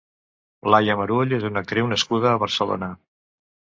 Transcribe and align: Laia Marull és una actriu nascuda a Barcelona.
Laia 0.75 0.95
Marull 1.01 1.37
és 1.39 1.45
una 1.49 1.63
actriu 1.65 1.91
nascuda 1.93 2.33
a 2.33 2.43
Barcelona. 2.45 2.91